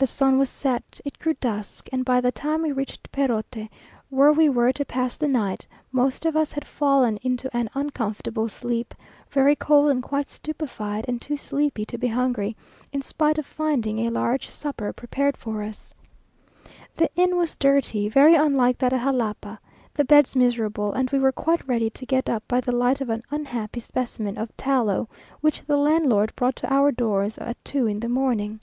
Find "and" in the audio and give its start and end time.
1.92-2.06, 9.90-10.02, 11.06-11.20, 20.94-21.10